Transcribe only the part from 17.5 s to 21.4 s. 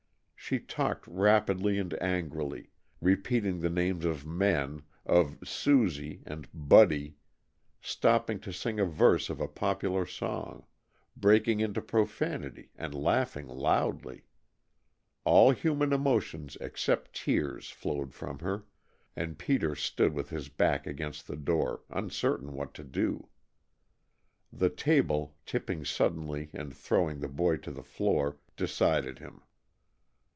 flowed from her, and Peter stood with his back against the